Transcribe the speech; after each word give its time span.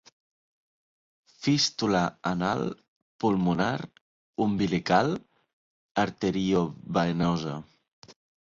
Fístula 1.41 2.01
anal, 2.29 2.63
pulmonar, 3.25 3.77
umbilical, 4.47 5.15
arteriovenosa. 6.07 7.59